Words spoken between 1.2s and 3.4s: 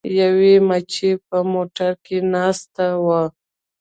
په موټر کې ناسته وه.